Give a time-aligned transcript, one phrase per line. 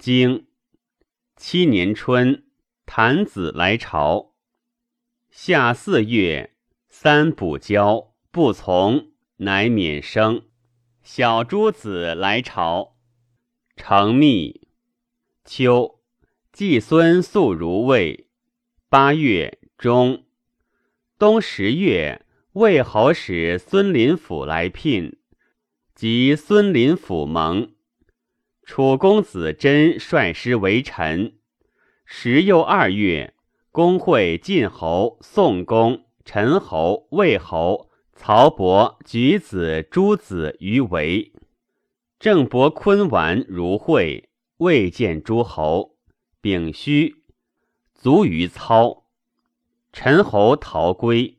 [0.00, 0.46] 经
[1.36, 2.44] 七年春，
[2.86, 4.32] 谭子来朝。
[5.28, 6.56] 夏四月，
[6.88, 10.46] 三补交不从，乃免生。
[11.02, 12.96] 小诸子来朝，
[13.76, 14.68] 成密。
[15.44, 16.00] 秋，
[16.50, 18.30] 季孙宿如魏。
[18.88, 20.24] 八月中，
[21.18, 25.18] 冬十月，魏侯使孙林甫来聘，
[25.94, 27.74] 即孙林甫盟。
[28.70, 31.34] 楚公子真率师为臣。
[32.04, 33.34] 时又二月，
[33.72, 41.32] 公会晋侯、宋公、陈侯、魏侯、曹伯、举子、诸子于围。
[42.20, 44.28] 郑伯昆完如会，
[44.58, 45.96] 未见诸侯。
[46.40, 47.24] 丙戌，
[47.92, 49.02] 卒于操。
[49.92, 51.38] 陈侯逃归。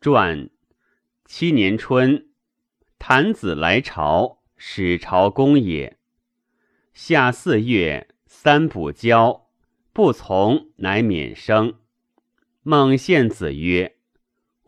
[0.00, 0.50] 传
[1.26, 2.26] 七年春。
[3.02, 5.96] 谭子来朝，始朝公也。
[6.92, 9.46] 夏四月，三补交，
[9.94, 11.76] 不从，乃免生。
[12.62, 13.96] 孟献子曰：“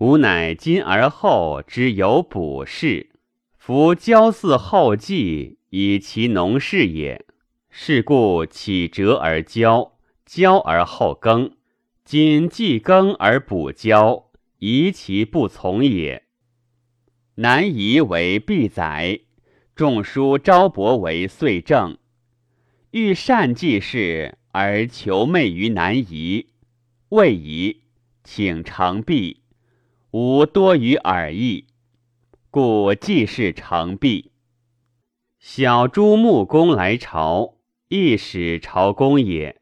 [0.01, 3.11] 吾乃今而后之有补事，
[3.59, 7.27] 夫交祀后继，以其农事也。
[7.69, 11.55] 是故起折而交，交而后耕。
[12.03, 16.25] 今既耕而补交，宜其不从也。”
[17.37, 19.21] 南夷为必宰，
[19.75, 21.97] 仲叔昭伯为岁正。
[22.91, 26.49] 欲善济事而求媚于南夷，
[27.09, 27.81] 未夷，
[28.23, 29.41] 请成璧，
[30.11, 31.69] 吾多于尔意，
[32.51, 34.33] 故济事成璧。
[35.41, 37.55] 小诸穆公来朝，
[37.89, 39.59] 亦使朝公也。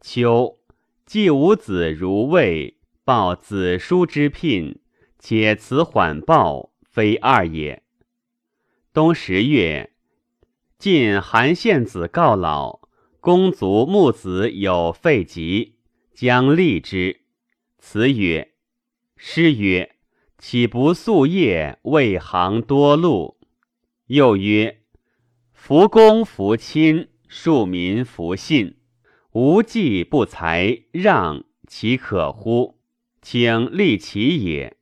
[0.00, 0.58] 秋，
[1.04, 4.80] 季无子如魏，报子叔之聘，
[5.18, 6.70] 且辞缓报。
[6.94, 7.82] 非二也。
[8.92, 9.90] 冬十月，
[10.78, 12.82] 晋韩献子告老，
[13.18, 15.74] 公族木子有废疾，
[16.14, 17.22] 将立之。
[17.80, 18.52] 辞曰
[19.18, 19.96] ：“诗曰
[20.38, 23.40] ：‘岂不夙夜为行多路？’
[24.06, 24.82] 又曰
[25.52, 28.76] ：‘福公福亲，庶民福信，
[29.32, 32.78] 无计不才，让其可乎？
[33.20, 34.76] 请立其也。’”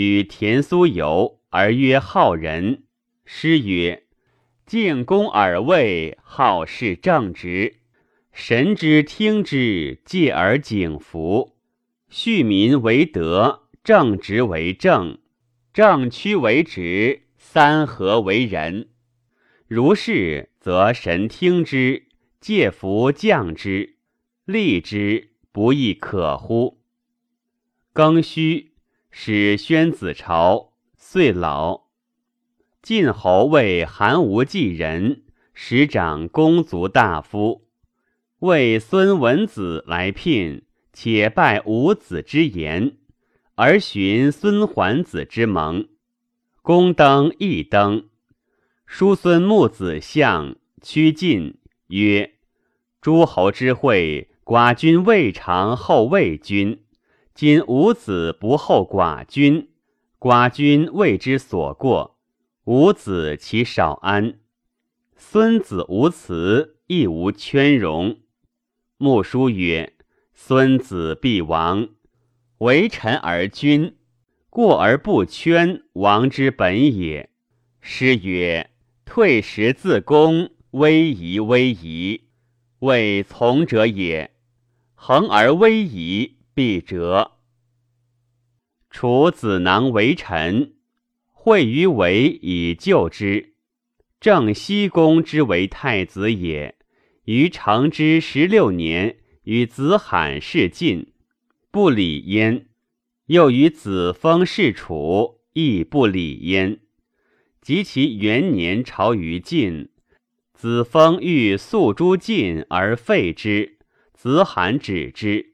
[0.00, 2.84] 与田苏游而曰好人，
[3.26, 4.04] 诗曰
[4.64, 7.80] ：“敬公而位，好事正直，
[8.32, 11.58] 神之听之，戒而警服。
[12.10, 15.18] 恤民为德，正直为正，
[15.74, 18.88] 正曲为直，三合为仁。
[19.68, 22.06] 如是，则神听之，
[22.40, 23.96] 戒服降之，
[24.46, 26.80] 利之不亦可乎？”
[27.92, 28.69] 庚戌。
[29.10, 31.82] 使宣子朝，遂老。
[32.82, 37.66] 晋侯为韩无忌人，使长公族大夫，
[38.38, 40.62] 为孙文子来聘，
[40.92, 42.96] 且拜五子之言，
[43.56, 45.88] 而寻孙桓子之盟。
[46.62, 48.08] 公登亦登，
[48.86, 52.34] 叔孙木子相趋晋曰
[53.02, 56.82] ：“诸侯之会，寡君未尝后魏君。”
[57.40, 59.70] 今吾子不厚寡君，
[60.18, 62.18] 寡君为之所过，
[62.64, 64.40] 吾子其少安？
[65.16, 68.18] 孙子无辞，亦无圈容。
[68.98, 69.94] 穆叔曰
[70.34, 71.88] ：“孙子必亡，
[72.58, 73.96] 为臣而君，
[74.50, 77.30] 过而不圈，王之本也。”
[77.80, 78.68] 诗曰
[79.06, 82.20] ：“退时自宫，威仪威仪，
[82.80, 84.30] 谓从者也。
[84.94, 87.38] 恒而威仪。”必折。
[88.90, 90.74] 楚子囊为臣，
[91.32, 93.54] 惠于为以救之。
[94.20, 96.76] 正西公之为太子也。
[97.24, 101.14] 于成之十六年，与子罕事晋，
[101.70, 102.66] 不礼焉；
[103.28, 106.80] 又与子封事楚，亦不礼焉。
[107.62, 109.88] 及其元年，朝于晋，
[110.52, 113.78] 子封欲诉诸晋而废之，
[114.12, 115.49] 子罕止之。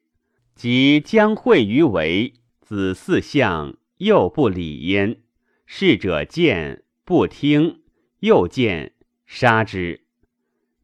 [0.56, 2.32] 即将会于为
[2.62, 5.20] 子嗣相，又不理焉。
[5.67, 7.82] 逝者见不听，
[8.20, 8.94] 又见
[9.26, 10.06] 杀之。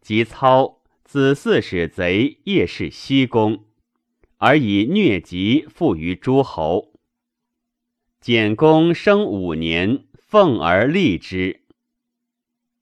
[0.02, 3.64] 即操子嗣使贼夜视西宫，
[4.36, 6.92] 而以疟疾附于诸侯。
[8.20, 11.62] 简公生五年，奉而立之。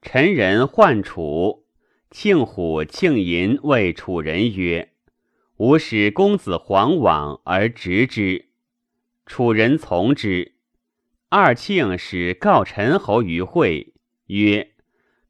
[0.02, 1.66] 陈人患楚，
[2.10, 4.89] 庆虎、庆寅谓楚人曰。
[5.60, 8.46] 吾使公子黄往而执之，
[9.26, 10.54] 楚人从之。
[11.28, 13.92] 二庆使告陈侯于会，
[14.28, 14.72] 曰：“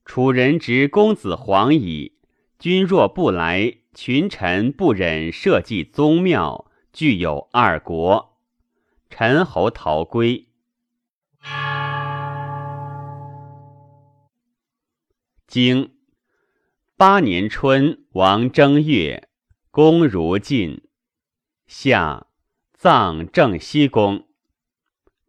[0.07, 2.21] 楚人执公子黄矣，
[2.61, 8.39] 君若不来，群臣不忍社稷宗庙，具有二国。”
[9.11, 10.47] 陈侯逃归。
[15.49, 15.91] 经
[16.97, 19.29] 八年春，王正月，
[19.73, 20.83] 公如晋。
[21.69, 22.27] 夏，
[22.75, 24.27] 葬郑西公。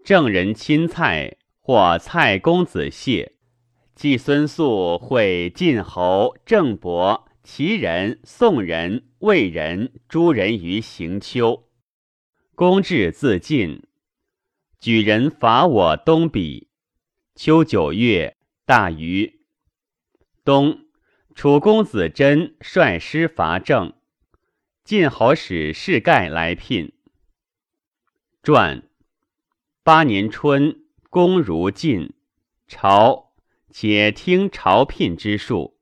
[0.04, 3.36] 郑人亲蔡，或蔡公子谢。
[3.94, 11.70] 季孙宿会晋侯、郑伯、齐人、宋人、魏人诸人于行丘。
[12.56, 13.84] 公至自尽。
[14.80, 16.66] 举人伐我东鄙。
[17.36, 19.42] 秋九月，大雨。
[20.44, 20.86] 冬，
[21.36, 23.94] 楚公子真率师伐郑，
[24.92, 26.92] 晋侯使士盖来聘。
[28.44, 28.90] 传
[29.84, 32.14] 八年春，公如晋
[32.68, 33.32] 朝，
[33.70, 35.80] 且听朝聘之术。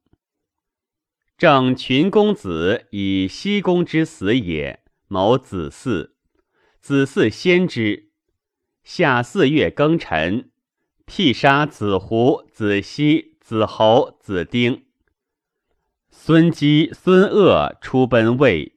[1.39, 6.12] 郑群公子以西公之死也，谋子嗣。
[6.79, 8.12] 子嗣先之。
[8.83, 10.51] 夏四月庚辰，
[11.07, 13.39] 辟杀子胡、子西。
[13.41, 14.85] 子侯、子丁、
[16.12, 18.75] 孙姬、孙鄂出奔魏。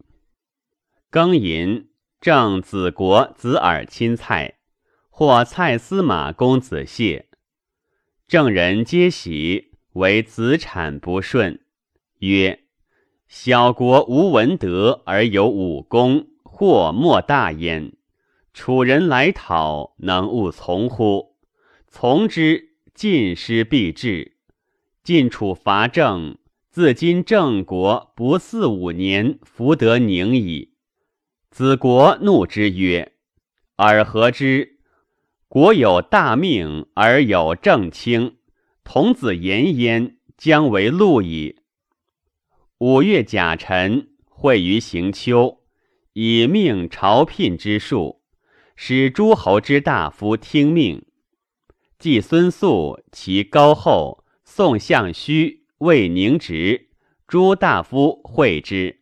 [1.12, 1.88] 庚寅，
[2.22, 4.54] 正子国、子耳亲蔡，
[5.10, 7.26] 或蔡司马公子谢。
[8.26, 11.60] 郑人皆喜，为子产不顺，
[12.20, 12.60] 曰
[13.28, 17.92] ：“小国无文德而有武功，或莫大焉。
[18.54, 21.36] 楚人来讨，能勿从乎？
[21.88, 24.38] 从之，尽失必至。”
[25.04, 26.38] 晋楚伐郑，
[26.70, 30.71] 自今郑国不四五年，弗得宁矣。
[31.52, 33.12] 子国怒之曰
[33.76, 34.78] ：“尔何之？
[35.48, 38.38] 国有大命而有正卿，
[38.82, 41.56] 童子言焉，将为禄矣。”
[42.80, 45.60] 五月甲辰，会于行丘，
[46.14, 48.22] 以命朝聘之术，
[48.74, 51.04] 使诸侯之大夫听命。
[51.98, 54.24] 季孙宿其高后。
[54.44, 56.88] 宋相须、魏宁直
[57.26, 59.01] 诸大夫会之，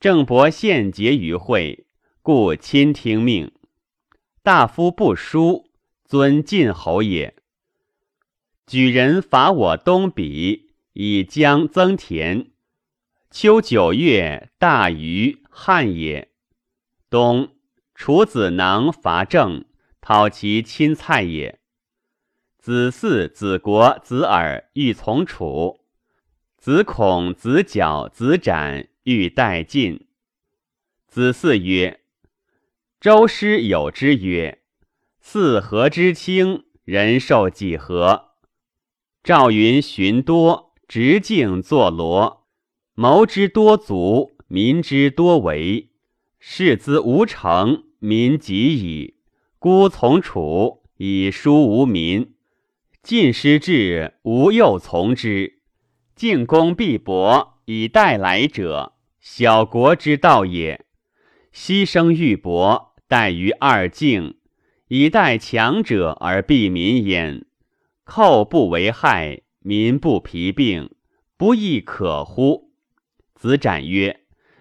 [0.00, 1.84] 郑伯献节于会，
[2.22, 3.52] 故亲听命。
[4.42, 5.68] 大夫不书，
[6.06, 7.36] 尊晋侯也。
[8.66, 12.50] 举人伐我东鄙，以将增田。
[13.30, 16.30] 秋九月，大禹旱也。
[17.10, 17.50] 冬，
[17.94, 19.66] 楚子囊伐郑，
[20.00, 21.60] 讨其亲蔡也。
[22.58, 25.80] 子嗣、子国、子耳欲从楚，
[26.56, 30.06] 子孔、子角、子展欲代晋。
[31.08, 32.02] 子嗣曰
[33.00, 34.60] ：“周师有之曰
[35.20, 38.36] ：‘四合之轻，人寿几何？’
[39.24, 42.46] 赵云寻多，直径作罗，
[42.94, 45.90] 谋之多足，民之多为，
[46.38, 49.16] 士资无成，民极矣。
[49.58, 52.36] 孤从楚，以疏无民。”
[53.02, 55.62] 晋师至，吾又从之。
[56.14, 60.84] 进攻必薄，以待来者，小国之道也。
[61.52, 64.36] 牺牲玉帛，待于二境，
[64.88, 67.44] 以待强者而避民焉。
[68.04, 70.90] 寇不为害，民不疲病，
[71.36, 72.70] 不亦可乎？
[73.34, 74.20] 子展曰：“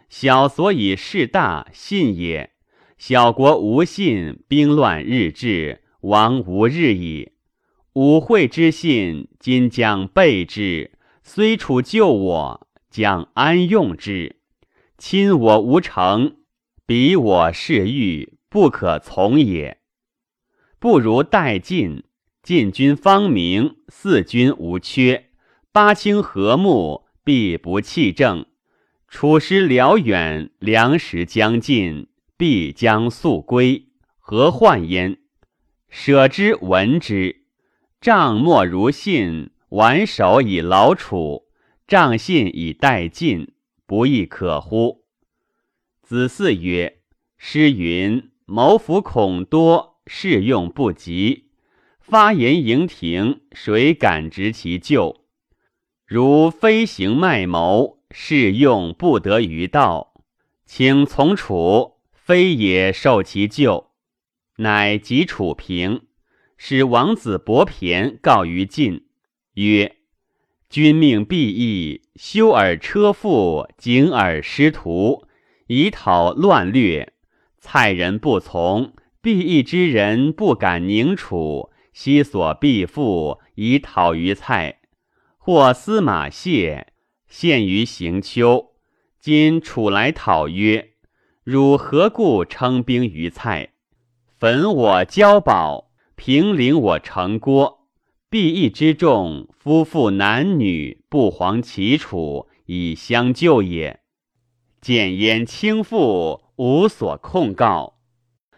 [0.10, 2.52] 小所以事大，信也。
[2.98, 7.32] 小国无信，兵乱日至，亡无日矣。”
[7.94, 10.92] 武会之信，今将备之。
[11.24, 14.39] 虽处救我，将安用之？
[15.00, 16.36] 亲我无成，
[16.86, 19.78] 彼我是欲，不可从也。
[20.78, 22.04] 不如待晋。
[22.44, 25.30] 晋军方明，四军无缺，
[25.72, 28.46] 八卿和睦，必不弃政。
[29.08, 33.88] 楚师辽远，粮食将尽，必将速归。
[34.18, 35.18] 何患焉？
[35.88, 37.44] 舍之闻之。
[38.02, 41.46] 仗莫如信，挽手以劳楚；
[41.88, 43.54] 仗信以待晋，
[43.90, 45.06] 不亦可乎？
[46.04, 47.00] 子嗣曰
[47.40, 51.50] ：“诗云：‘谋福恐多，适用不及。’
[52.00, 55.26] 发言盈庭，谁敢执其咎？
[56.06, 60.24] 如飞行卖谋，事用不得于道，
[60.68, 63.94] 请从楚，非也受其咎，
[64.58, 66.04] 乃及楚平。”
[66.58, 69.08] 使王子伯骈告于晋，
[69.56, 69.96] 曰
[70.70, 75.26] ：“君命必义，修尔车夫，警尔师徒，
[75.66, 77.14] 以讨乱略。
[77.58, 84.82] 蔡人不从，必义之人不敢宁楚，昔所必复以讨于蔡，
[85.40, 86.94] 或司马谢
[87.28, 88.74] 陷于行丘。
[89.20, 90.92] 今楚来讨曰
[91.44, 93.70] ：“汝何故称兵于蔡？
[94.38, 97.79] 焚我交宝，平陵我城郭，
[98.32, 104.02] 必义之众，夫妇男女，不遑其楚以相救也。
[104.80, 107.96] 见焉轻负，无所控告。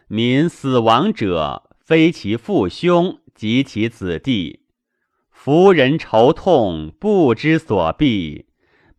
[0.09, 4.59] 民死亡者，非其父兄及其子弟，
[5.29, 8.47] 夫人愁痛，不知所避。”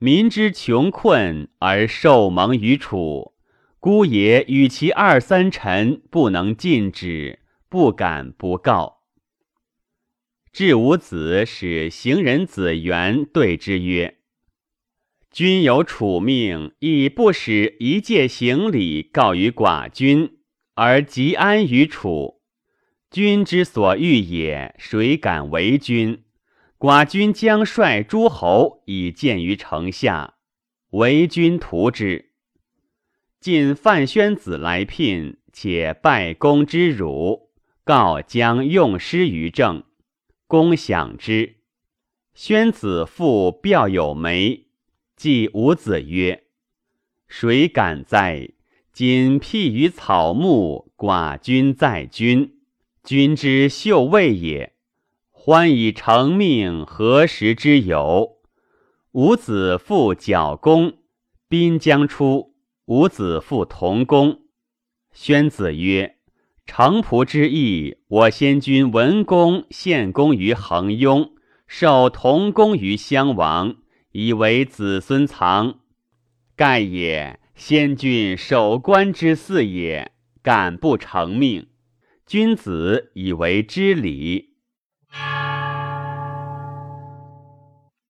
[0.00, 3.34] 民之穷困而受蒙于楚，
[3.78, 9.01] 孤也与其二三臣不能禁止，不敢不告。
[10.52, 14.18] 至吾子使行人子元对之曰
[15.32, 20.36] ：“君有楚命，亦不使一介行礼告于寡君，
[20.74, 22.42] 而即安于楚。
[23.10, 26.22] 君之所欲也，谁敢为君？”
[26.78, 30.34] 寡君将率诸侯以见于城下，
[30.90, 32.32] 为君图之。
[33.40, 37.50] 晋范宣子来聘，且拜公之辱，
[37.84, 39.84] 告将用师于政。
[40.52, 41.54] 公享之。
[42.34, 44.66] 宣子父表有媒，
[45.16, 46.44] 即伍子曰
[47.26, 48.50] ：“谁敢哉？
[48.92, 52.58] 今辟于草木，寡君在君，
[53.02, 54.74] 君之秀位也。”
[55.32, 58.36] 欢以成命，何时之有？
[59.12, 60.98] 吾子父角公，
[61.48, 62.54] 滨将出。
[62.84, 64.42] 吾子父同公。
[65.14, 66.18] 宣子曰
[66.64, 71.32] ：“城仆之意，我先君文公献公于恒雍，
[71.66, 73.76] 受同公于襄王，
[74.12, 75.80] 以为子孙藏。
[76.56, 81.66] 盖也，先君守官之祀也，敢不成命？
[82.26, 84.51] 君子以为知礼。”